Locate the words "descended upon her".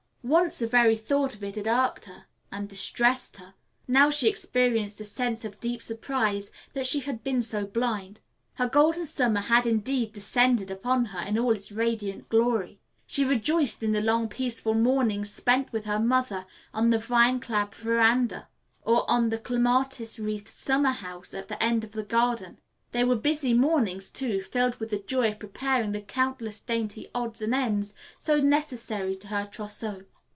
10.13-11.21